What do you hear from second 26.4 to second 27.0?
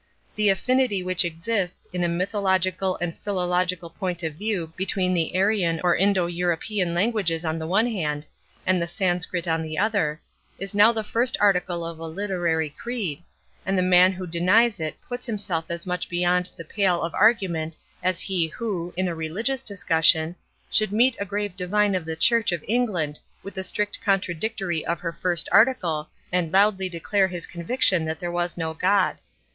loudly